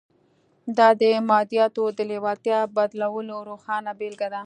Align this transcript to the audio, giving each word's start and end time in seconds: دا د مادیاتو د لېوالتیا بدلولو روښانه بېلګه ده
دا 0.77 0.89
د 1.01 1.03
مادیاتو 1.29 1.83
د 1.97 1.99
لېوالتیا 2.09 2.59
بدلولو 2.77 3.35
روښانه 3.49 3.91
بېلګه 3.99 4.27
ده 4.33 4.39